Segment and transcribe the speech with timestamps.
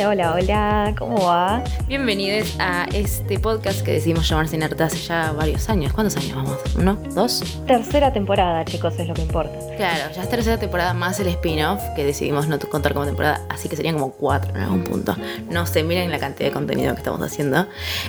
[0.00, 1.62] Hola, hola, hola, ¿cómo va?
[1.86, 5.92] Bienvenidos a este podcast que decidimos llamar Cinearta hace ya varios años.
[5.92, 6.58] ¿Cuántos años vamos?
[6.74, 6.94] ¿Uno?
[7.14, 7.60] ¿Dos?
[7.66, 9.58] Tercera temporada, chicos, es lo que importa.
[9.76, 13.68] Claro, ya es tercera temporada más el spin-off que decidimos no contar como temporada, así
[13.68, 15.14] que serían como cuatro en algún punto.
[15.50, 17.66] No sé, miren la cantidad de contenido que estamos haciendo.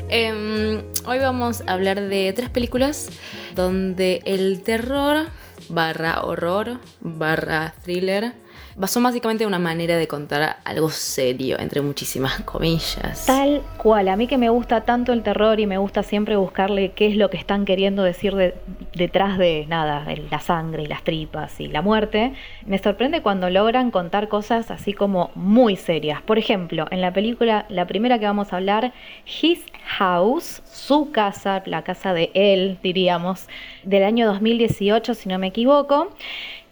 [0.08, 3.10] Em, hoy vamos a hablar de tres películas
[3.54, 5.28] donde el terror
[5.68, 8.34] barra horror barra thriller
[8.82, 13.28] basó básicamente una manera de contar algo serio, entre muchísimas comillas.
[13.28, 16.92] Tal cual, a mí que me gusta tanto el terror y me gusta siempre buscarle
[16.94, 18.56] qué es lo que están queriendo decir de-
[18.96, 22.34] detrás de nada, la sangre y las tripas y la muerte,
[22.66, 26.24] me sorprende cuando logran contar cosas así como muy serias.
[26.24, 28.94] Por ejemplo, en la película, la primera que vamos a hablar,
[29.44, 33.48] His House, su casa, la casa de él, diríamos,
[33.84, 36.09] del año 2018, si no me equivoco,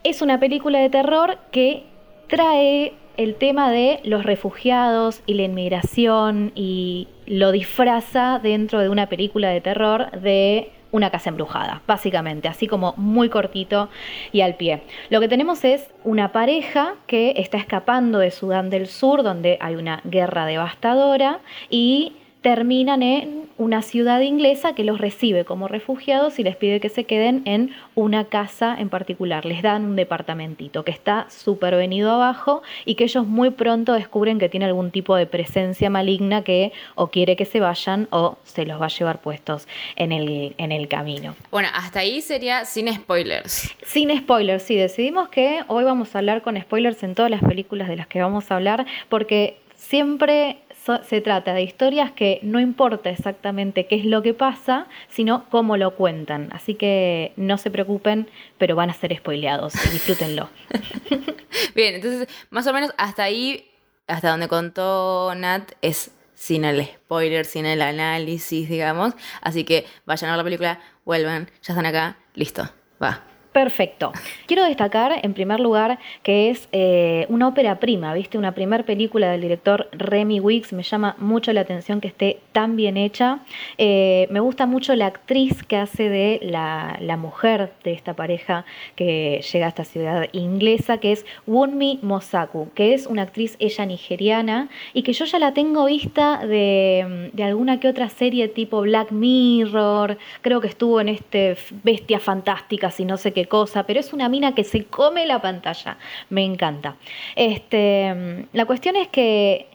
[0.04, 1.84] es una película de terror que
[2.30, 9.10] trae el tema de los refugiados y la inmigración y lo disfraza dentro de una
[9.10, 13.90] película de terror de una casa embrujada, básicamente, así como muy cortito
[14.32, 14.84] y al pie.
[15.10, 19.76] Lo que tenemos es una pareja que está escapando de Sudán del Sur, donde hay
[19.76, 26.44] una guerra devastadora, y terminan en una ciudad inglesa que los recibe como refugiados y
[26.44, 29.46] les pide que se queden en una casa en particular.
[29.46, 34.40] Les dan un departamentito que está súper venido abajo y que ellos muy pronto descubren
[34.40, 38.66] que tiene algún tipo de presencia maligna que o quiere que se vayan o se
[38.66, 39.68] los va a llevar puestos
[39.98, 41.36] en el, en el camino.
[41.52, 43.76] Bueno, hasta ahí sería sin spoilers.
[43.84, 47.90] Sin spoilers, sí, decidimos que hoy vamos a hablar con spoilers en todas las películas
[47.90, 52.60] de las que vamos a hablar porque siempre so- se trata de historias que no
[52.60, 56.50] importa exactamente qué es lo que pasa, sino cómo lo cuentan.
[56.52, 60.50] Así que no se preocupen, pero van a ser spoileados disfrútenlo.
[61.76, 63.66] Bien, entonces, más o menos hasta ahí,
[64.08, 69.14] hasta donde contó Nat, es sin el spoiler, sin el análisis, digamos.
[69.42, 72.70] Así que vayan a ver la película, vuelvan, ya están acá, listo,
[73.02, 73.24] va.
[73.52, 74.12] Perfecto.
[74.46, 78.38] Quiero destacar, en primer lugar, que es eh, una ópera prima, ¿viste?
[78.38, 80.72] Una primer película del director Remy Wiggs.
[80.72, 83.40] Me llama mucho la atención que esté tan bien hecha.
[83.80, 88.66] Eh, me gusta mucho la actriz que hace de la, la mujer de esta pareja
[88.96, 93.86] que llega a esta ciudad inglesa, que es Wunmi Mosaku, que es una actriz ella
[93.88, 98.82] nigeriana y que yo ya la tengo vista de, de alguna que otra serie tipo
[98.82, 100.20] Black Mirror.
[100.42, 104.30] Creo que estuvo en este Bestia Fantástica, si no sé qué cosa, pero es una
[104.30, 105.98] mina que se come la pantalla.
[106.30, 106.96] Me encanta.
[107.36, 109.68] Este, la cuestión es que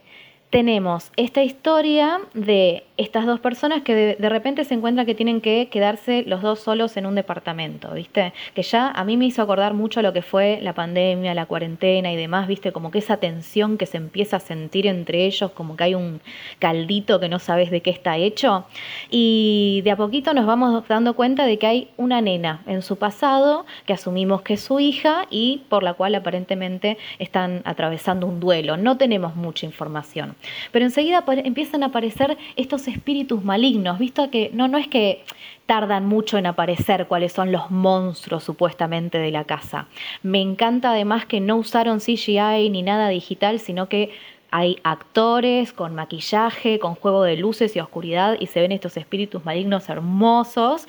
[0.55, 5.67] tenemos esta historia de estas dos personas que de, repente se encuentran que tienen que
[5.69, 8.31] quedarse los dos solos en un departamento, ¿viste?
[8.53, 12.13] Que ya a mí me hizo acordar mucho lo que fue la pandemia, la cuarentena
[12.13, 12.71] y demás, ¿viste?
[12.71, 16.21] Como que esa tensión que se empieza a sentir entre ellos, como que hay un
[16.57, 18.63] caldito que no sabes de qué está hecho.
[19.09, 22.95] Y de a poquito nos vamos dando cuenta de que hay una nena en su
[22.95, 28.39] pasado que asumimos que es su hija y por la cual aparentemente están atravesando un
[28.39, 28.77] duelo.
[28.77, 30.35] No tenemos mucha información.
[30.71, 35.23] Pero enseguida empiezan a aparecer estos espíritus malignos, visto que no, no es que
[35.65, 39.87] tardan mucho en aparecer cuáles son los monstruos supuestamente de la casa.
[40.21, 44.11] Me encanta además que no usaron CGI ni nada digital, sino que
[44.51, 49.43] hay actores con maquillaje, con juego de luces y oscuridad y se ven estos espíritus
[49.43, 50.87] malignos hermosos.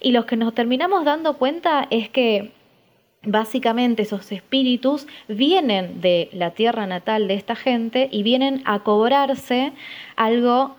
[0.00, 2.52] Y los que nos terminamos dando cuenta es que
[3.24, 9.72] Básicamente esos espíritus vienen de la tierra natal de esta gente y vienen a cobrarse
[10.14, 10.76] algo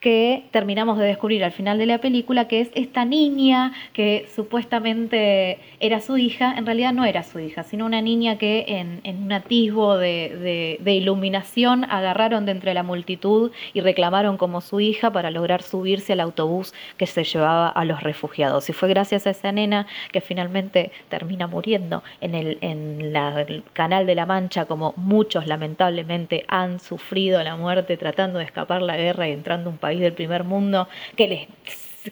[0.00, 5.58] que terminamos de descubrir al final de la película, que es esta niña que supuestamente
[5.80, 9.32] era su hija, en realidad no era su hija, sino una niña que en, un
[9.32, 15.62] atisbo de, iluminación agarraron de entre la multitud y reclamaron como su hija para lograr
[15.62, 18.70] subirse al autobús que se llevaba a los refugiados.
[18.70, 24.06] Y fue gracias a esa nena que finalmente termina muriendo en el, en el Canal
[24.06, 29.28] de la Mancha, como muchos lamentablemente han sufrido la muerte tratando de escapar la guerra
[29.28, 31.48] y entrando a un país del primer mundo que les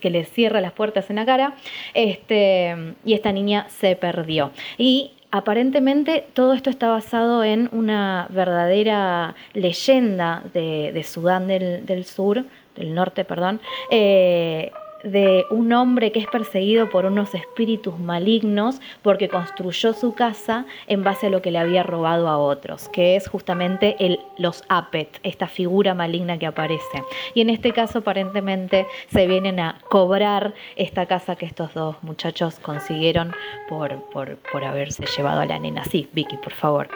[0.00, 1.54] que les cierra las puertas en la cara,
[1.94, 4.50] este, y esta niña se perdió.
[4.76, 12.44] Y aparentemente todo esto está basado en una verdadera leyenda de, Sudán del, del, Sur,
[12.74, 14.70] del norte, perdón, eh,
[15.04, 21.04] de un hombre que es perseguido por unos espíritus malignos porque construyó su casa en
[21.04, 25.20] base a lo que le había robado a otros, que es justamente el, los Apet,
[25.22, 27.02] esta figura maligna que aparece.
[27.34, 32.58] Y en este caso aparentemente se vienen a cobrar esta casa que estos dos muchachos
[32.58, 33.32] consiguieron
[33.68, 35.84] por, por, por haberse llevado a la nena.
[35.84, 36.88] Sí, Vicky, por favor.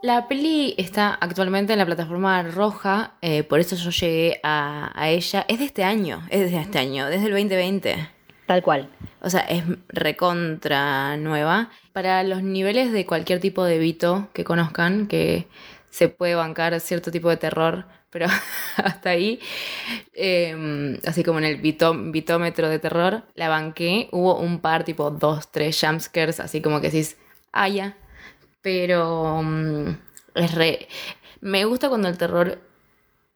[0.00, 5.44] La peli está actualmente en la plataforma roja, eh, por eso yo llegué a, ella.
[5.48, 8.08] Es de este año, es de este año, desde el 2020.
[8.46, 8.90] Tal cual.
[9.20, 11.70] O sea, es recontra nueva.
[11.92, 15.48] Para los niveles de cualquier tipo de Vito que conozcan, que
[15.90, 18.26] se puede bancar cierto tipo de terror, pero
[18.76, 19.40] hasta ahí,
[20.14, 24.08] em, así como en el vitómetro de terror, la banqué.
[24.12, 27.16] Hubo un par, tipo dos, tres jumpscares, así como que decís,
[27.50, 27.96] ah, ya,
[28.62, 29.88] pero mm,
[30.34, 30.88] es re...
[31.40, 32.58] Me gusta cuando el terror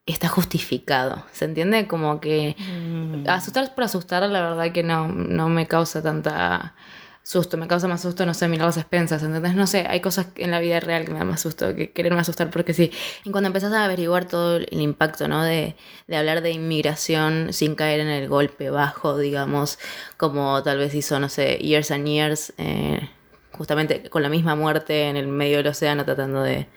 [0.05, 1.87] está justificado, ¿se entiende?
[1.87, 3.29] Como que mm.
[3.29, 6.75] asustar por asustar, la verdad que no, no me causa tanta
[7.23, 9.55] susto, me causa más susto, no sé, mirar las expensas, ¿entendés?
[9.55, 12.19] No sé, hay cosas en la vida real que me dan más susto que quererme
[12.19, 12.91] asustar porque sí.
[13.23, 15.41] Y cuando empezás a averiguar todo el impacto, ¿no?
[15.43, 15.75] De,
[16.07, 19.79] de hablar de inmigración sin caer en el golpe bajo, digamos,
[20.17, 23.09] como tal vez hizo, no sé, Years and Years, eh,
[23.53, 26.67] justamente con la misma muerte en el medio del océano tratando de,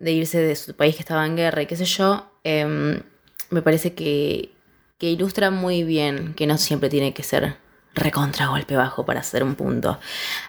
[0.00, 3.02] irse de su país que estaba en guerra y qué sé yo, em,
[3.50, 4.52] me parece que,
[5.00, 7.56] ilustra muy bien que no siempre tiene que ser
[7.94, 9.98] recontra golpe bajo para hacer un punto.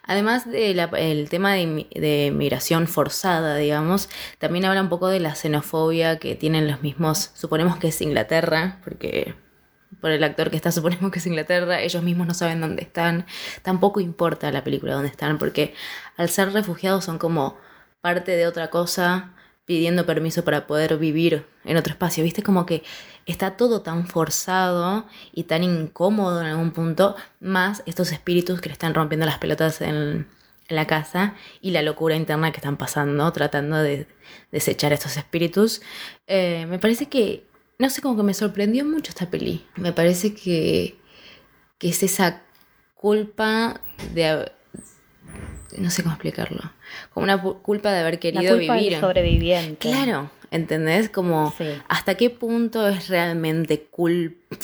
[0.04, 6.18] Además del tema de, de, migración forzada, digamos, también habla un poco de la xenofobia
[6.20, 9.36] que tienen los mismos, suponemos que es Inglaterra, porque
[10.02, 13.26] por el actor que está, suponemos que es Inglaterra, ellos mismos no saben dónde están,
[13.62, 15.74] tampoco importa la película dónde están, porque
[16.18, 17.58] al ser refugiados son como
[18.02, 19.34] parte de otra cosa,
[19.66, 22.84] pidiendo permiso para poder vivir en otro espacio, viste como que
[23.26, 28.74] está todo tan forzado y tan incómodo en algún punto, más estos espíritus que le
[28.74, 30.28] están rompiendo las pelotas en,
[30.70, 34.06] la casa y la locura interna que están pasando, tratando de
[34.52, 35.82] desechar estos espíritus.
[36.28, 37.47] Eh, me parece que
[37.80, 39.66] no sé, como que me sorprendió mucho esta peli.
[39.76, 40.96] Me parece que,
[41.78, 42.42] que es esa
[42.96, 43.82] culpa
[44.14, 44.52] de...
[45.78, 46.72] No sé cómo explicarlo.
[47.14, 48.92] Como una culpa de haber querido La culpa vivir.
[48.94, 49.90] Del sobreviviente.
[49.90, 51.10] Claro, ¿entendés?
[51.10, 51.54] Como
[51.88, 53.88] hasta qué punto es realmente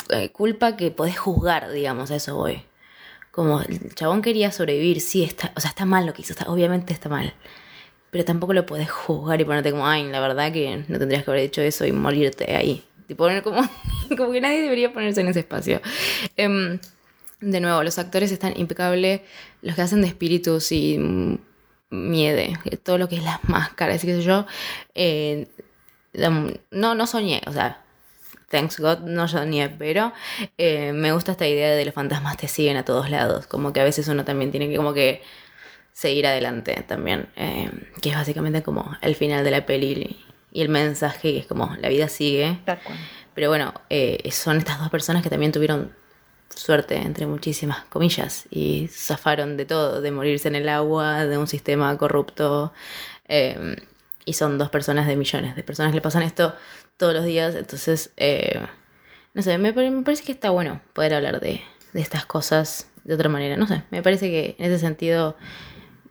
[0.10, 2.64] eh, culpa que podés juzgar, digamos, a eso voy.
[3.30, 6.94] Como el chabón quería sobrevivir, sí, está, o sea, está mal lo que hizo, obviamente
[6.94, 7.34] está mal
[8.14, 11.32] pero tampoco lo podés juzgar y ponerte como, ay, la verdad que no tendrías que
[11.32, 12.84] haber hecho eso y morirte ahí.
[13.14, 13.62] Tipo, como,
[14.18, 15.82] como que nadie debería ponerse en ese espacio.
[16.36, 16.80] Em,
[17.42, 19.22] de nuevo, los actores están impecables,
[19.62, 20.98] los que hacen de espíritus y
[21.92, 24.48] miede, todo lo que es las máscaras y qué sé yo.
[24.96, 25.48] Eh,
[26.72, 27.84] no, no soñé, o sea,
[28.50, 30.12] thanks God, no soñé, pero
[30.58, 33.80] eh, me gusta esta idea de los fantasmas te siguen a todos lados, como que
[33.80, 35.22] a veces uno también tiene que como que
[35.92, 37.70] seguir adelante también, eh,
[38.02, 40.24] que es básicamente como el final de la peli
[40.54, 42.60] y el mensaje que es como la vida sigue.
[43.34, 45.92] Pero bueno, eh, son estas dos personas que también tuvieron
[46.56, 51.48] suerte, entre muchísimas comillas, y zafaron de todo, de morirse en el agua, de un
[51.48, 52.72] sistema corrupto.
[53.28, 53.76] Eh,
[54.26, 56.56] y son dos personas de millones de personas que le pasan esto
[56.98, 57.56] todos los días.
[57.56, 58.62] Entonces, eh,
[59.34, 61.62] no sé, me, me, parece que está bueno poder hablar de,
[61.94, 63.58] de estas cosas de otra manera.
[63.58, 65.36] No sé, me parece que en ese sentido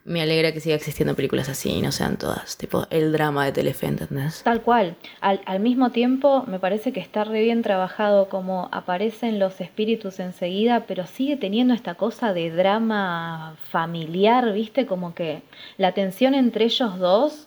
[0.04, 3.52] me alegra que siga existiendo películas así y no sean todas, tipo el drama de
[3.52, 4.42] Telefe, ¿entendés?
[4.42, 4.96] Tal cual.
[5.20, 10.18] Al, al, mismo tiempo, me parece que está re bien trabajado como aparecen los espíritus
[10.18, 14.86] enseguida, pero sigue teniendo esta cosa de drama familiar, ¿viste?
[14.86, 15.42] Como que
[15.78, 17.46] la tensión entre ellos dos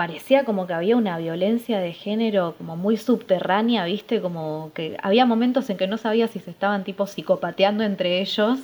[0.00, 4.22] parecía como que había una violencia de género como muy subterránea, ¿viste?
[4.22, 8.60] Como que había momentos en que no sabía si se estaban tipo psicopateando entre ellos.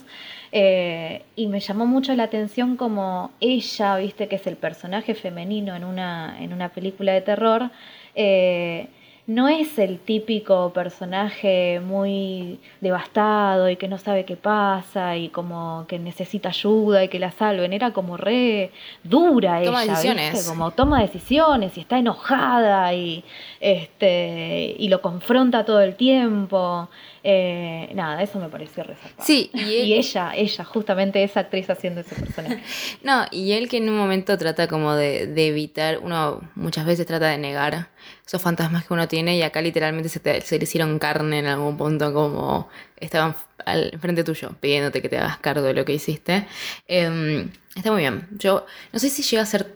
[0.52, 5.74] Eh, y me llamó mucho la atención como ella, viste, que es el personaje femenino
[5.74, 7.70] en una, en una película de terror,
[8.14, 8.88] eh,
[9.26, 15.84] no es el típico personaje muy devastado y que no sabe qué pasa y como
[15.88, 17.72] que necesita ayuda y que la salven.
[17.72, 18.70] Era como re
[19.02, 20.32] dura Toma ella, decisiones.
[20.32, 20.48] ¿viste?
[20.48, 23.24] Como toma decisiones y está enojada y,
[23.58, 26.88] este, y lo confronta todo el tiempo.
[27.28, 29.24] Eh, nada, eso me pareció resaltable.
[29.24, 32.62] Sí, y ella, ella, justamente esa actriz haciendo ese personaje.
[33.02, 37.04] No, y él que en un momento trata como de, de evitar, uno muchas veces
[37.04, 37.88] trata de negar
[38.24, 41.46] esos fantasmas que uno tiene y acá literalmente se, te- se le hicieron carne en
[41.46, 45.94] algún punto como estaban al frente tuyo pidiéndote que te hagas cargo de lo que
[45.94, 46.46] hiciste.
[46.86, 48.28] Em, está muy bien.
[48.38, 49.74] Yo no sé si llega a ser,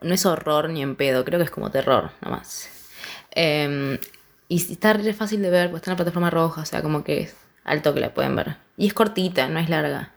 [0.00, 2.68] no es horror ni en pedo, creo que es como terror nomás.
[3.30, 3.96] Em,
[4.50, 6.82] y si- está re fácil de ver, pues está en la plataforma roja, o sea,
[6.82, 8.56] como que es alto que la pueden ver.
[8.76, 10.10] Y es cortita, no es larga.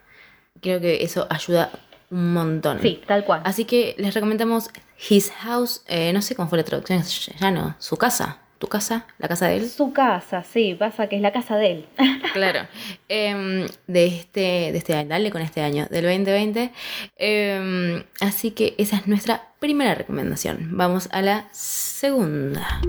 [0.62, 1.72] Creo que eso ayuda
[2.10, 2.80] un montón.
[2.82, 3.42] Sí, tal cual.
[3.46, 4.70] Así que les recomendamos
[5.10, 7.04] His House, eh, no sé cómo fue la traducción,
[7.40, 9.70] ya no, su casa, tu casa, la casa de él.
[9.70, 11.86] Su casa, sí, pasa que es la casa de él.
[12.34, 12.62] Claro,
[13.10, 16.72] Em, de este, de este año, dale con este año, del 2020.
[17.18, 20.70] Em, así que esa es nuestra primera recomendación.
[20.72, 22.82] Vamos a la segunda.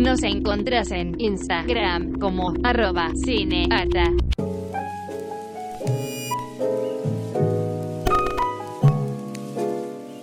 [0.00, 4.04] Nos encontrás en Instagram como arroba cineata.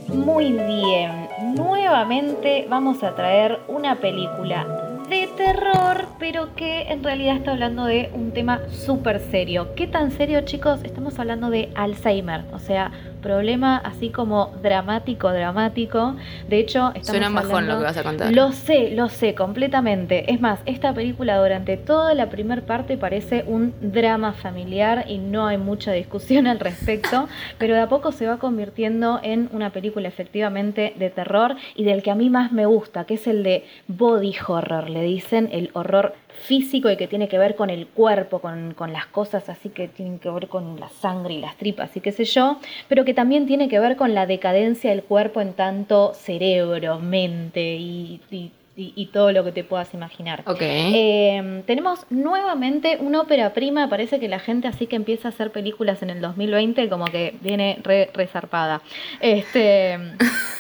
[0.07, 4.65] Muy bien, nuevamente vamos a traer una película
[5.11, 9.75] de terror, pero que en realidad está hablando de un tema súper serio.
[9.75, 10.79] ¿Qué tan serio, chicos?
[10.85, 12.91] Estamos hablando de Alzheimer, o sea,
[13.31, 16.15] problema así como dramático, dramático.
[16.47, 18.33] De hecho, estamos Suena bajón hablando- lo que vas a contar.
[18.33, 20.31] Lo sé, lo sé, completamente.
[20.31, 25.45] Es más, esta película durante toda la primera parte parece un drama familiar y no
[25.47, 30.07] hay mucha discusión al respecto, pero de a poco se va convirtiendo en una película
[30.07, 33.65] efectivamente de terror y del que a mí más me gusta, que es el de
[33.87, 38.39] body horror, le dicen, el horror físico y que tiene que ver con el cuerpo,
[38.39, 41.95] con, con las cosas así que tienen que ver con la sangre y las tripas
[41.97, 45.41] y qué sé yo, pero que también tiene que ver con la decadencia del cuerpo
[45.41, 50.43] en tanto cerebro, mente y, y- y- y todo lo que te puedas imaginar.
[50.45, 50.61] Ok.
[50.61, 55.51] Eh, tenemos nuevamente una ópera prima, parece que la gente así que empieza a hacer
[55.51, 58.81] películas en el 2020 como que viene re, resarpada.
[59.19, 59.97] Este,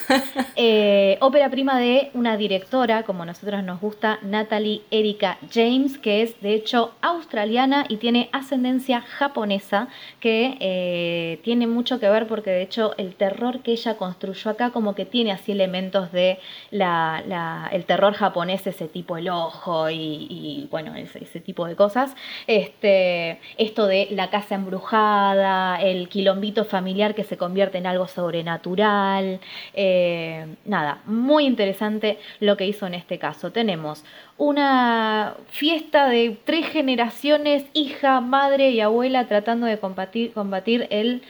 [0.55, 6.23] eh, ópera prima de una directora, como a nosotros nos gusta, Natalie Erika James, que
[6.23, 9.87] es de hecho australiana y tiene ascendencia japonesa,
[10.19, 14.71] que eh, tiene mucho que ver porque de hecho el terror que ella construyó acá
[14.71, 16.39] como que tiene así elementos de
[16.71, 21.75] la, la- el terror japonés, ese tipo el ojo y, bueno, ese, ese tipo de
[21.75, 22.15] cosas.
[22.47, 29.39] Este, esto de la casa embrujada, el quilombito familiar que se convierte en algo sobrenatural.
[29.73, 33.51] eh, nada, muy interesante lo que hizo en este caso.
[33.51, 34.03] Tenemos
[34.37, 41.23] una fiesta de tres generaciones, hija, madre y abuela, tratando de combatir, combatir el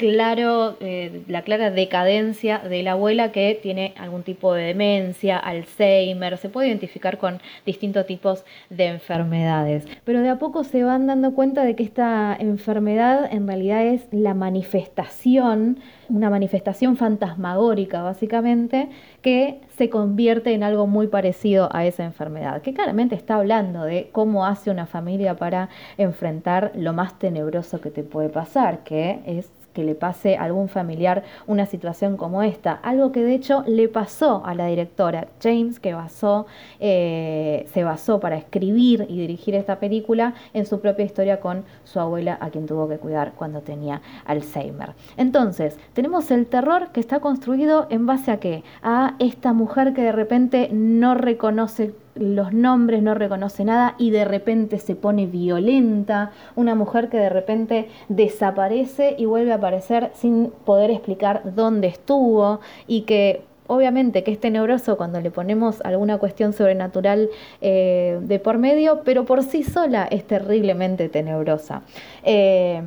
[0.00, 6.38] claro, eh, la clara decadencia de la abuela que tiene algún tipo de demencia, Alzheimer,
[6.38, 9.86] se puede identificar con distintos tipos de enfermedades.
[10.04, 14.08] Pero de a poco se van dando cuenta de que esta enfermedad en realidad es
[14.10, 18.88] la manifestación, una manifestación fantasmagórica básicamente,
[19.20, 24.08] que se convierte en algo muy parecido a esa enfermedad, que claramente está hablando de
[24.12, 29.50] cómo hace una familia para enfrentar lo más tenebroso que te puede pasar, que es
[29.72, 32.72] que le pase a algún familiar una situación como esta.
[32.72, 36.46] Algo que de hecho le pasó a la directora James, que basó,
[36.78, 42.00] eh, se basó para escribir y dirigir esta película en su propia historia con su
[42.00, 44.92] abuela, a quien tuvo que cuidar cuando tenía Alzheimer.
[45.16, 48.62] Entonces, tenemos el terror que está construido en base a qué?
[48.82, 54.24] A esta mujer que de repente no reconoce los nombres, no reconoce nada y de
[54.24, 60.52] repente se pone violenta, una mujer que de repente desaparece y vuelve a aparecer sin
[60.64, 66.52] poder explicar dónde estuvo y que obviamente que es tenebroso cuando le ponemos alguna cuestión
[66.52, 71.82] sobrenatural eh, de por medio, pero por sí sola es terriblemente tenebrosa.
[72.24, 72.82] Eh,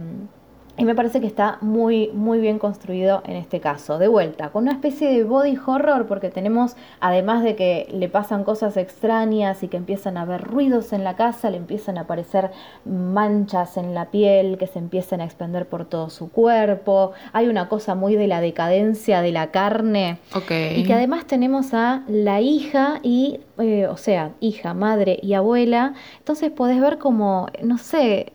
[0.76, 4.00] y me parece que está muy, muy bien construido en este caso.
[4.00, 8.44] De vuelta, con una especie de body horror, porque tenemos, además de que le pasan
[8.44, 12.50] cosas extrañas y que empiezan a haber ruidos en la casa, le empiezan a aparecer
[12.86, 17.12] manchas en la piel que se empiezan a expandir por todo su cuerpo.
[17.34, 20.18] Hay una cosa muy de la decadencia de la carne.
[20.76, 25.94] Y que además tenemos a la hija y, eh, o sea, hija, madre y abuela.
[26.18, 28.33] Entonces podés ver como, no sé,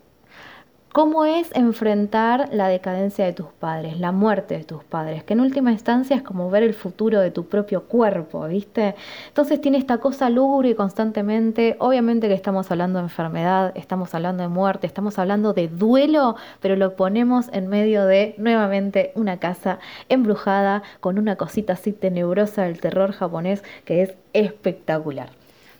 [0.93, 5.23] ¿Cómo es enfrentar la decadencia de tus padres, la muerte de tus padres?
[5.23, 8.95] Que en última instancia es como ver el futuro de tu propio cuerpo, ¿viste?
[9.29, 11.77] Entonces tiene esta cosa lúgubre constantemente.
[11.79, 16.75] Obviamente que estamos hablando de enfermedad, estamos hablando de muerte, estamos hablando de duelo, pero
[16.75, 22.81] lo ponemos en medio de, nuevamente, una casa embrujada con una cosita así tenebrosa del
[22.81, 25.29] terror japonés que es espectacular.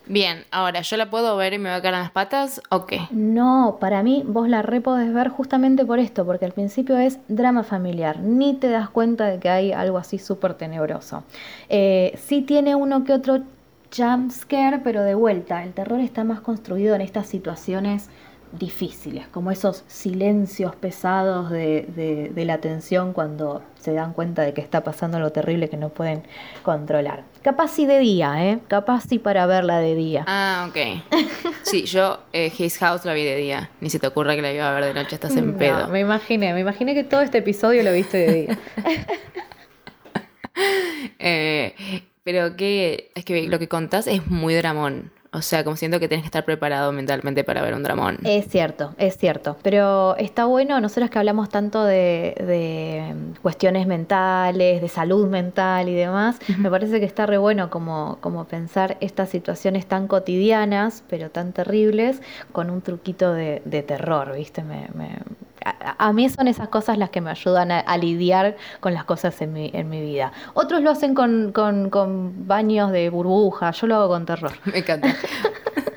[0.09, 2.87] Bien, ahora, ¿yo la puedo ver y me va a caer en las patas o
[2.87, 3.01] qué?
[3.11, 7.19] No, para mí vos la re podés ver justamente por esto, porque al principio es
[7.27, 11.23] drama familiar, ni te das cuenta de que hay algo así súper tenebroso.
[11.69, 13.41] Eh, sí tiene uno que otro
[13.95, 18.09] jump scare, pero de vuelta, el terror está más construido en estas situaciones
[18.51, 24.61] difíciles, como esos silencios pesados de, de, la tensión cuando se dan cuenta de que
[24.61, 26.23] está pasando lo terrible que no pueden
[26.63, 27.23] controlar.
[27.43, 28.59] Capaz sí de día, ¿eh?
[28.67, 30.25] Capaz sí para verla de día.
[30.27, 30.77] Ah, ok.
[31.63, 33.69] Sí, yo eh, His House la vi de día.
[33.81, 35.87] Ni se te ocurra que la iba a ver de noche, estás en pedo.
[35.89, 38.59] Me imaginé, me imaginé que todo este episodio lo viste de día.
[41.19, 41.75] eh,
[42.23, 45.11] pero que es que lo que contás es muy dramón.
[45.31, 48.17] O sea, como siento que tienes que estar preparado mentalmente para ver un dramón.
[48.23, 49.57] Es cierto, es cierto.
[49.61, 55.93] Pero está bueno, nosotros que hablamos tanto de, de cuestiones mentales, de salud mental y
[55.93, 61.29] demás, me parece que está re bueno como, como pensar estas situaciones tan cotidianas, pero
[61.29, 62.21] tan terribles,
[62.51, 64.63] con un truquito de, de terror, ¿viste?
[64.63, 65.09] Me, me,
[65.65, 69.53] a, mí son esas cosas las que me ayudan a, lidiar con las cosas en
[69.53, 70.31] mi, en mi vida.
[70.53, 74.53] Otros lo hacen con, con, con baños de burbuja, yo lo hago con terror.
[74.65, 75.15] Me encanta.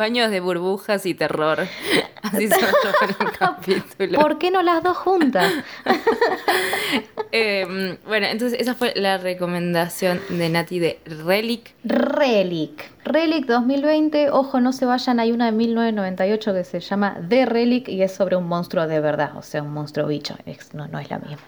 [0.00, 1.58] Baños de burbujas y terror.
[2.22, 4.18] Así se llama el capítulo.
[4.18, 5.52] ¿Por qué no las dos juntas?
[7.32, 11.74] eh, bueno, entonces esa fue la recomendación de Nati de Relic.
[11.84, 12.90] Relic.
[13.04, 17.86] Relic 2020, ojo, no se vayan, hay una de 1998 que se llama The Relic
[17.90, 20.34] y es sobre un monstruo de verdad, o sea, un monstruo bicho.
[20.72, 21.44] no, no es la misma.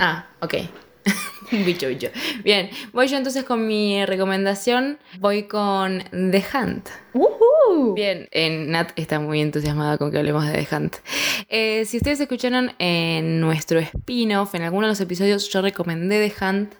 [0.00, 0.54] ah, ok.
[1.64, 2.08] bicho, bicho.
[2.44, 4.98] Bien, voy yo entonces con mi recomendación.
[5.18, 6.88] Voy con The Hunt.
[7.94, 8.28] Bien,
[8.70, 10.96] Nat está muy entusiasmada con que hablemos de The Hunt.
[11.48, 16.44] Eh, si ustedes escucharon en nuestro spin-off, en alguno de los episodios, yo recomendé The
[16.44, 16.74] Hunt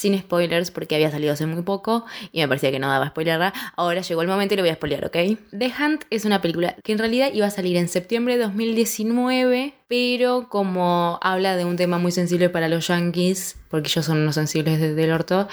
[0.00, 3.52] sin spoilers porque había salido hace muy poco y me parecía que no daba spoilerla.
[3.76, 5.16] Ahora llegó el momento y lo voy a spoilear, ¿ok?
[5.50, 9.74] The Hunt es una película que en realidad iba a salir en septiembre de 2019,
[9.88, 14.36] pero como habla de un tema muy sensible para los yankees, porque ellos son unos
[14.36, 15.48] sensibles desde el orto,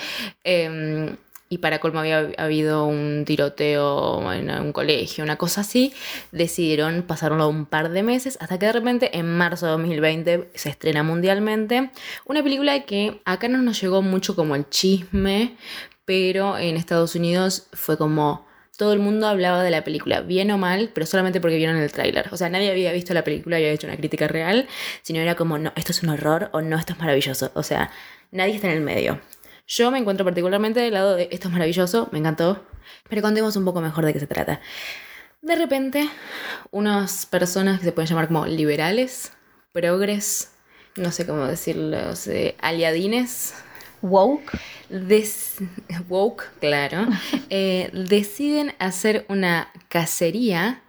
[0.46, 1.14] eh,
[1.50, 5.94] y para colmo había habido un tiroteo en un colegio, una cosa así,
[6.32, 10.70] decidieron pasarlo un par de meses hasta que de repente en marzo de 2020 se
[10.70, 11.90] estrena mundialmente
[12.26, 15.56] una película que acá no nos llegó mucho como el chisme,
[16.06, 20.58] pero en Estados Unidos fue como todo el mundo hablaba de la película, bien o
[20.58, 22.30] mal, pero solamente porque vieron el tráiler.
[22.32, 24.68] O sea, nadie había visto la película y había hecho una crítica real,
[25.02, 27.52] sino era como, no, esto es un horror o no, esto es maravilloso.
[27.56, 27.90] O sea,
[28.32, 29.20] nadie está en el medio.
[29.68, 32.66] Yo me encuentro particularmente del lado de esto es maravilloso, me encantó,
[33.10, 34.62] pero contemos un poco mejor de qué se trata.
[35.42, 36.10] De repente,
[36.72, 39.34] unas personas que se pueden llamar como liberales,
[39.74, 40.54] progres,
[40.96, 41.98] no sé cómo decirlo,
[42.62, 43.56] aliadines.
[44.02, 44.58] Woke.
[46.08, 47.08] woke, claro.
[47.50, 50.82] Eh, deciden hacer una cacería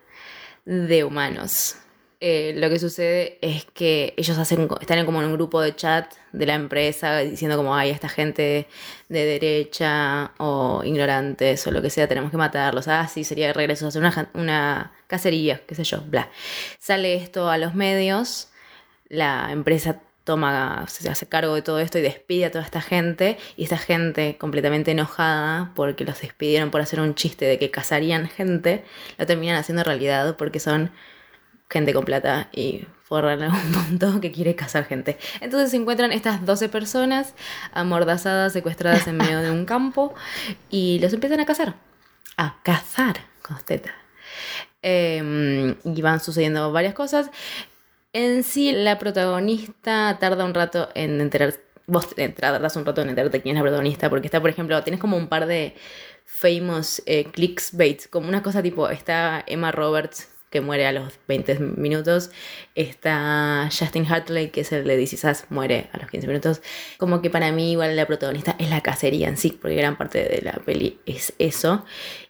[0.65, 1.77] de humanos.
[2.21, 6.13] Eh, lo que sucede es que ellos hacen, están como en un grupo de chat
[6.33, 8.67] de la empresa diciendo como, hay esta gente
[9.09, 12.89] de derecha o ignorantes o lo que sea, tenemos que matarlos.
[12.89, 16.29] Ah, sí, sería de regreso hacer una, una cacería, qué sé yo, bla.
[16.81, 18.49] Sale esto a los medios,
[19.09, 23.39] la empresa toma, se hace cargo de todo esto y despide a toda esta gente.
[23.57, 28.29] Y esta gente completamente enojada porque los despidieron por hacer un chiste de que cazarían
[28.29, 28.85] gente,
[29.17, 30.91] lo terminan haciendo realidad porque son
[31.71, 35.19] gente con plata y forran a un punto que quiere cazar gente.
[35.41, 37.35] Entonces se encuentran estas 12 personas
[37.73, 40.15] amordazadas, secuestradas en medio de un campo
[40.71, 41.75] y los empiezan a cazar.
[42.37, 43.95] A cazar con teta.
[44.83, 47.31] Em, y van sucediendo varias cosas.
[48.13, 51.61] En sí, la protagonista tarda un rato en enterarse.
[51.87, 55.01] Vos tardas un rato en enterarte quién es la protagonista, porque está, por ejemplo, tienes
[55.01, 55.75] como un par de
[56.27, 61.59] famous eh, clickbait, como una cosa tipo, está Emma Roberts que muere a los 20
[61.59, 62.31] minutos.
[62.75, 66.63] Está Justin Hartley, que es el de This muere a los 15 minutos.
[66.99, 70.19] Como que para mí igual la protagonista es la cacería en sí, porque gran parte
[70.25, 71.85] de la peli es eso.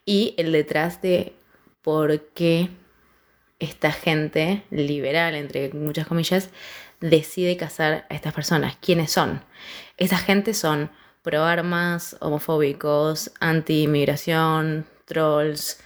[0.04, 1.34] Y el detrás de
[1.82, 2.70] por qué
[3.58, 6.50] esta gente liberal, entre muchas comillas,
[7.00, 8.76] decide cazar a estas personas.
[8.80, 9.42] ¿Quiénes son?
[9.96, 10.90] Esa gente son
[11.22, 15.80] pro armas, homofóbicos, anti-inmigración, trolls,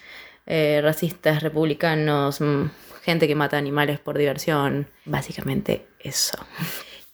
[0.46, 2.64] eh, racistas, republicanos, mm,
[3.02, 6.38] gente que mata animales por diversión, básicamente eso.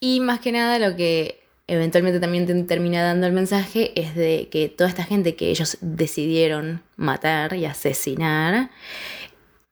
[0.01, 4.49] Y más que nada lo que eventualmente también te termina dando el mensaje es de
[4.51, 8.71] que toda esta gente que ellos decidieron matar y asesinar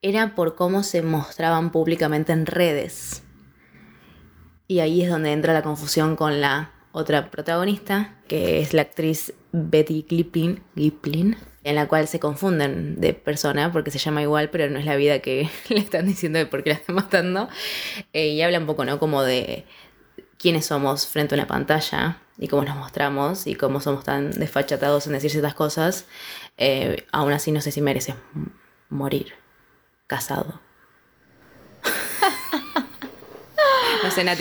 [0.03, 3.23] era por cómo se mostraban públicamente en redes.
[4.69, 9.33] Y ahí es donde entra la confusión con la otra protagonista, que es la actriz
[9.53, 14.71] Betty Giplin, Giplin en la cual se confunden de persona porque se llama igual, pero
[14.71, 17.49] no es la vida que le están diciendo de por qué la están matando.
[18.13, 19.01] Eh, y habla un poco, ¿no?
[19.01, 19.65] Como de
[20.39, 25.09] quiénes somos frente a una pantalla y cómo nos mostramos y cómo somos tan desfachatados
[25.09, 26.07] en decir ciertas cosas.
[26.57, 28.15] Eh, aún así, no sé si mereces
[28.89, 29.35] morir
[30.07, 30.61] casado.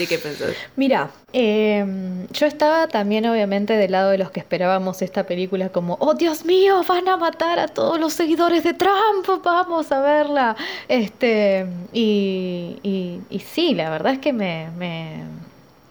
[0.08, 0.54] ¿Qué pensás?
[0.76, 5.98] Mira, em, yo estaba también obviamente del lado de los que esperábamos esta película como,
[6.00, 10.56] oh Dios mío, van a matar a todos los seguidores de Trump, vamos a verla.
[10.88, 14.66] Este, y, y, y sí, la verdad es que me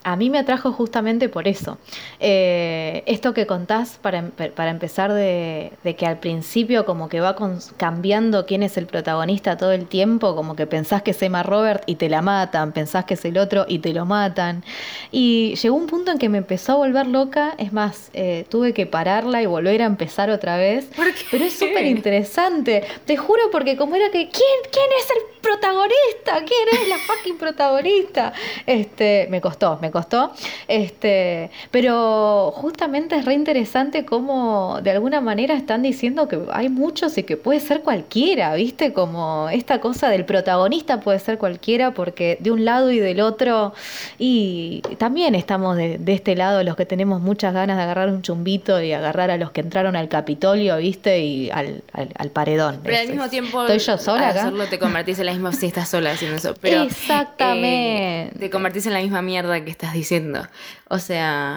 [0.05, 1.79] a mí me atrajo justamente por eso.
[2.19, 7.35] Eh, esto que contás para, para empezar de, que al principio como que va
[7.77, 11.81] cambiando quién es el protagonista todo el tiempo, como que pensás que es Emma Robert
[11.87, 14.63] y te la matan, pensás que es el otro y te lo matan.
[15.11, 18.73] Y llegó un punto en que me empezó a volver loca, es más, eh, tuve
[18.73, 20.87] que pararla y volver a empezar otra vez.
[21.31, 26.43] Pero es súper interesante, te juro porque como era que, ¿quién, quién es el protagonista?
[26.45, 28.33] ¿Quién es la fucking protagonista?
[28.65, 30.31] Este, me costó, me costó.
[30.67, 37.17] Este, pero justamente es re interesante cómo de alguna manera están diciendo que hay muchos
[37.17, 38.91] y que puede ser cualquiera, ¿viste?
[38.91, 43.73] Como esta cosa del protagonista puede ser cualquiera porque de un lado y del otro,
[44.17, 48.81] y también estamos de, este lado los que tenemos muchas ganas de agarrar un chumbito
[48.81, 51.19] y agarrar a los que entraron al Capitolio, ¿viste?
[51.19, 52.79] Y al, al, paredón.
[52.83, 54.41] Pero al mismo tiempo, ¿estoy yo sola acá?
[54.41, 56.53] hacerlo te convertís en la misma si estás sola haciendo eso.
[56.59, 58.23] Pero, Exactamente.
[58.23, 60.47] Eh, te convertís en la misma mierda que estás diciendo.
[60.89, 61.55] O sea,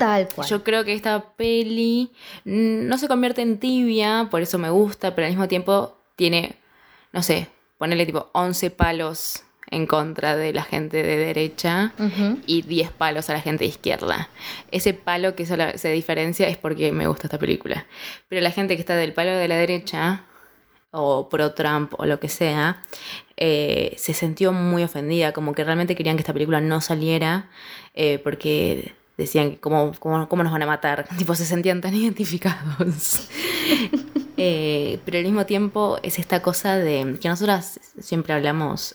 [0.49, 2.11] yo creo que esta peli
[2.45, 6.57] no se convierte en tibia, por eso me gusta, pero al mismo tiempo tiene,
[7.13, 11.93] no sé, ponerle tipo 11 palos en contra de la gente de derecha
[12.47, 14.29] y 10 palos a la gente de izquierda.
[14.71, 17.87] Ese palo que se diferencia es porque me gusta esta película.
[18.29, 20.25] Pero la gente que está del palo de la derecha
[20.91, 22.83] o pro Trump o lo que sea,
[23.37, 27.49] eh, se sintió muy ofendida, como que realmente querían que esta película no saliera
[27.95, 33.29] eh, porque decían ¿cómo, cómo, cómo nos van a matar, tipo se sentían tan identificados.
[34.41, 38.95] Eh, pero al mismo tiempo es esta cosa de que nosotras siempre hablamos,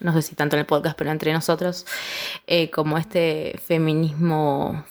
[0.00, 1.86] no sé si tanto en el podcast, pero entre nosotros,
[2.72, 4.84] como este feminismo,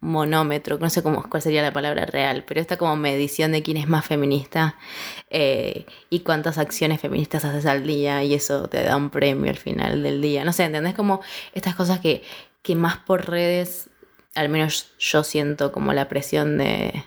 [0.00, 3.76] monómetro, no sé cómo, cuál sería la palabra real, pero esta como medición de quién
[3.76, 4.76] es más feminista
[5.28, 9.58] eh, y cuántas acciones feministas haces al día y eso te da un premio al
[9.58, 10.44] final del día.
[10.44, 10.94] No sé, ¿entendés?
[10.94, 11.20] Como
[11.52, 12.22] estas cosas que,
[12.62, 13.90] que más por redes,
[14.34, 17.04] al menos yo siento como la presión de,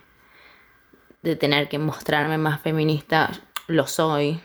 [1.23, 3.31] de tener que mostrarme más feminista,
[3.65, 4.39] lo soy,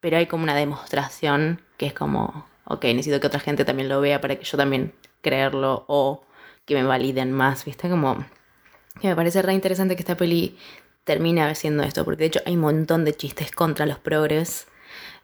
[0.00, 4.00] pero hay como una demostración que es como, ok, necesito que otra gente también lo
[4.00, 6.24] vea para que yo también creerlo o
[6.68, 7.88] que me validen más, ¿viste?
[7.88, 8.24] Como
[9.00, 10.56] que me parece re interesante que esta peli
[11.04, 14.68] termine haciendo esto, porque de hecho hay un montón de chistes contra los progres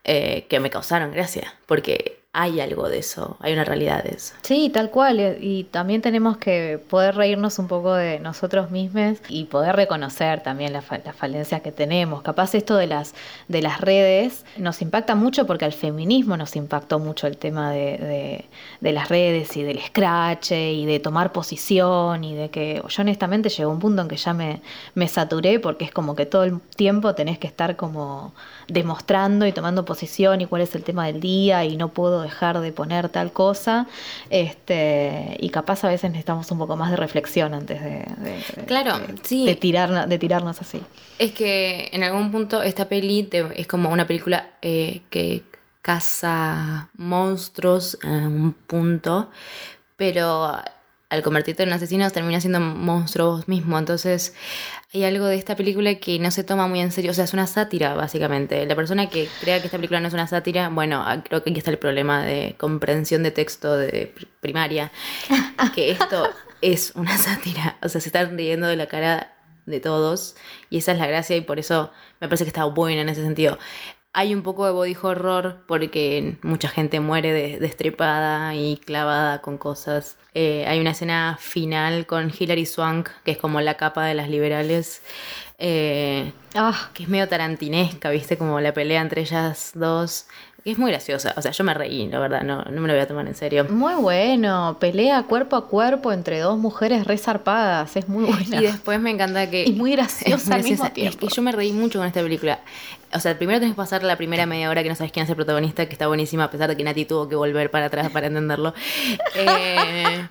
[0.05, 4.35] eh, que me causaron gracia, porque hay algo de eso, hay una realidad de eso.
[4.43, 9.19] Sí, tal cual, eh, y también tenemos que poder reírnos un poco de nosotros mismos
[9.29, 12.23] y poder reconocer también las, falencias que tenemos.
[12.23, 13.15] Capaz esto de las,
[13.47, 18.45] de las redes nos impacta mucho porque al feminismo nos impactó mucho el tema de,
[18.81, 23.49] de, las redes y del scratch y de tomar posición y de que yo honestamente
[23.49, 24.61] llegó un punto en que ya me,
[24.95, 28.35] me saturé porque es como que todo el tiempo tenés que estar como
[28.67, 32.61] demostrando y tomando posición y cuál es el tema del día y no puedo dejar
[32.61, 33.87] de poner tal cosa.
[34.31, 38.05] Este, y capaz a veces necesitamos un poco más de reflexión antes de,
[38.67, 39.47] claro, sí.
[39.47, 40.81] de, tirar, de tirarnos así.
[41.19, 45.43] Es que en algún punto esta peli es como una película eh, que
[45.83, 49.31] caza monstruos en un punto,
[49.97, 50.57] pero
[51.11, 53.79] al convertirte en asesino termina siendo monstruo vos mismo.
[53.79, 54.35] Entonces
[54.95, 57.11] hay algo de esta película que no se toma muy en serio.
[57.11, 58.65] O sea, es una sátira, básicamente.
[58.65, 61.51] La persona que crea que esta película no es una sátira, bueno, ah, creo que
[61.51, 64.93] aquí está el problema de comprensión de texto de primaria.
[65.75, 66.31] Que esto
[66.61, 67.77] es una sátira.
[67.83, 69.33] O sea, se están riendo de la cara
[69.67, 70.37] de todos.
[70.71, 73.23] Y esa es la gracia y por eso me parece que está buena en ese
[73.23, 73.59] sentido.
[74.17, 79.59] Hay un poco de body horror porque mucha gente muere de- destripada y clavada con
[79.59, 80.17] cosas.
[80.35, 84.29] Eh, hay una escena final con Hilary Swank, que es como la capa de las
[84.29, 85.03] liberales,
[85.59, 88.39] eh, Ah, que es medio tarantinesca, ¿viste?
[88.39, 90.27] Como la pelea entre ellas dos.
[90.65, 91.35] Es muy graciosa.
[91.37, 93.35] O sea, yo me reí, la verdad, no, no me lo voy a tomar en
[93.35, 93.67] serio.
[93.69, 94.79] muy bueno.
[94.81, 97.95] Pelea cuerpo a cuerpo entre dos mujeres resarpadas.
[97.97, 98.61] Es muy buena.
[98.61, 99.65] Y después me encanta que.
[99.65, 100.95] Y muy graciosa es muy al mismo graciosa.
[100.95, 101.27] tiempo.
[101.27, 102.61] Es que yo me reí mucho con esta película.
[103.13, 105.31] O sea, primero tenés que pasar la primera media hora que no sabes quién es
[105.31, 108.11] el protagonista, que está buenísima, a pesar de que Nati tuvo que volver para atrás
[108.11, 108.73] para entenderlo.
[109.37, 110.27] Eh,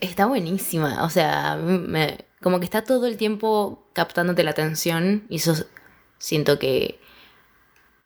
[0.00, 1.04] está buenísima.
[1.04, 5.24] O sea, me- como que está todo el tiempo captándote la atención.
[5.28, 5.54] Y eso
[6.18, 6.98] siento que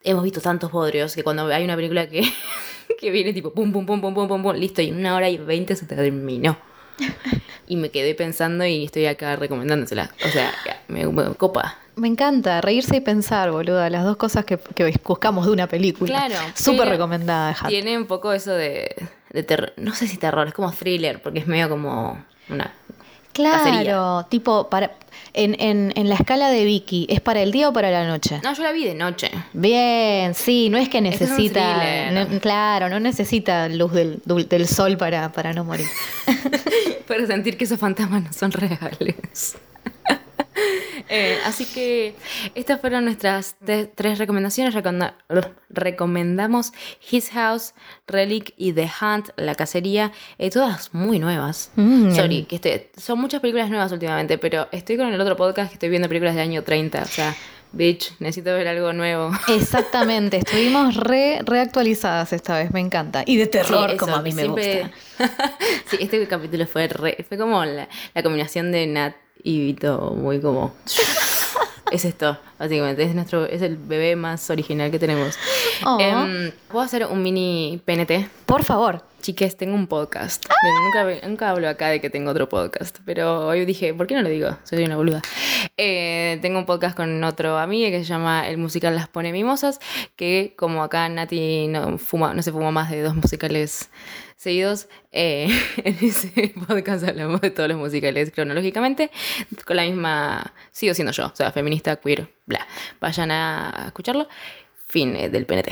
[0.03, 2.23] hemos visto tantos bodrios que cuando hay una película que,
[3.01, 5.29] que viene tipo pum, pum, pum, pum, pum, pum, pum, listo, y en una hora
[5.29, 6.59] y veinte se terminó.
[7.67, 10.11] Y me quedé pensando y estoy acá recomendándosela.
[10.27, 10.53] O sea,
[10.89, 11.79] me, me copa.
[11.95, 13.89] Me encanta reírse y pensar, boluda.
[13.91, 16.27] Las dos cosas que, que buscamos de una película.
[16.27, 17.69] Claro, Súper recomendada, Hat.
[17.69, 18.97] Tiene un poco eso de,
[19.31, 19.73] de terror.
[19.77, 22.75] No sé si terror, es como thriller, porque es medio como una.
[23.33, 24.27] Claro, cacería.
[24.29, 24.93] tipo, para,
[25.35, 28.41] en, en, en la escala de Vicky, ¿es para el día o para la noche?
[28.43, 29.31] No, yo la vi de noche.
[29.53, 34.49] Bien, sí, no es que Este es necesita, no- claro, no necesita luz del, del-
[34.49, 35.87] del sol para, para no morir.
[37.07, 39.57] Para sentir que esos fantasmas no son reales.
[41.13, 42.15] Eh, así que
[42.55, 43.57] estas fueron nuestras
[43.97, 44.75] tres recomendaciones.
[45.69, 46.73] Recomendamos
[47.11, 47.75] His House,
[48.07, 51.73] Relic y The Hunt, La Cacería, eh, todas muy nuevas.
[51.75, 55.71] Mm, Sorry, que este- son muchas películas nuevas últimamente, pero estoy con el otro podcast
[55.71, 57.03] que estoy viendo películas del año 30.
[57.03, 57.35] O sea,
[57.73, 59.31] bitch, necesito ver algo nuevo.
[59.49, 63.23] Exactamente, estuvimos re reactualizadas esta vez, me encanta.
[63.27, 65.57] Y de terror, Sí, como a mí me siempre- gusta.
[65.91, 70.41] sí, este capítulo fue re- fue como la, la combinación de Nat y Vito, muy
[70.41, 70.75] como
[71.91, 75.37] es esto, básicamente, es nuestro es el bebé más original que tenemos.
[75.85, 75.99] Oh.
[76.01, 78.29] Em, Puedo hacer un mini PNT.
[78.47, 79.05] Por favor.
[79.21, 80.47] Chiques, tengo un podcast.
[80.49, 84.15] Yo Nunca, nunca hablo acá de que tengo otro podcast, pero hoy dije, ¿por qué
[84.15, 84.57] no lo digo?
[84.65, 85.21] Soy una boluda.
[85.77, 89.79] Eh, tengo un podcast con otro amigo que se llama El musical Las Pone Mimosas,
[90.17, 93.91] que como acá Nati no, fuma, no se fuma más de dos musicales
[94.41, 95.49] seguidos, eh,
[95.85, 99.11] en ese podcast hablamos de todos los musicales cronológicamente,
[99.67, 102.67] con la misma, sigo siendo yo, o sea, feminista, queer, bla.
[103.01, 104.29] Vayan a escucharlo.
[104.89, 105.69] Fin eh, del PNT.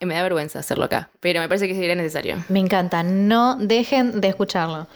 [0.00, 2.44] Eh, Me da vergüenza hacerlo acá, pero me parece que sería necesario.
[2.50, 4.86] Me encanta, no dejen de escucharlo.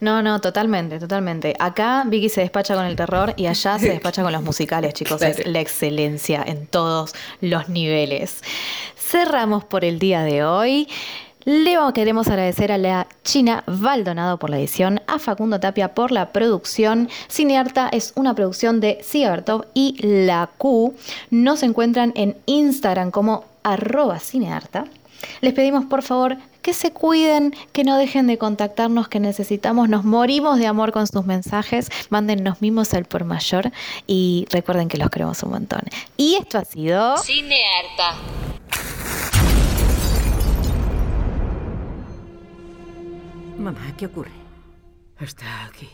[0.00, 1.56] No, no, totalmente, totalmente.
[1.58, 5.22] Acá Vicky se despacha con el terror y allá se despacha con los musicales, chicos.
[5.22, 8.42] Es la excelencia en todos los niveles.
[8.94, 10.86] Cerramos por el día de hoy.
[11.44, 16.32] Le queremos agradecer a la China Baldonado por la edición, a Facundo Tapia por la
[16.32, 17.08] producción.
[17.28, 20.94] Cinearta es una producción de Cibertop y La Q.
[21.30, 24.86] Nos encuentran en Instagram como arroba cinearta.
[25.40, 30.04] Les pedimos por favor que se cuiden, que no dejen de contactarnos, que necesitamos, nos
[30.04, 33.72] morimos de amor con sus mensajes, mándennos mimos al por mayor
[34.06, 35.80] y recuerden que los queremos un montón.
[36.16, 37.16] Y esto ha sido...
[37.18, 38.16] Cinearta.
[43.58, 44.30] Mamá, ¿qué ocurre?
[45.18, 45.88] Está aquí,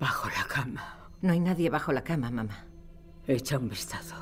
[0.00, 1.08] bajo la cama.
[1.22, 2.64] No hay nadie bajo la cama, mamá.
[3.28, 4.16] Echa un vistazo.